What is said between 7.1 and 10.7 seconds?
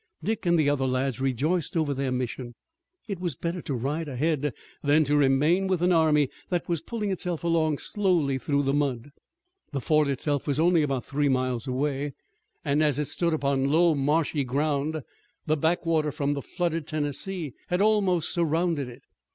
itself along slowly through the mud. The fort itself was